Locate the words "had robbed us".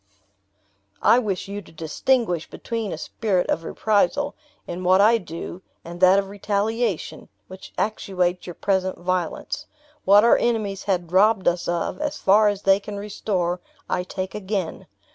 10.85-11.67